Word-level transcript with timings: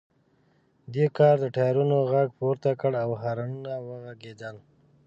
دې 0.93 1.05
کار 1.17 1.35
د 1.41 1.45
ټایرونو 1.55 1.97
غږ 2.11 2.29
پورته 2.39 2.71
کړ 2.81 2.91
او 3.03 3.11
هارنونه 3.21 3.73
وغږیدل 3.87 4.55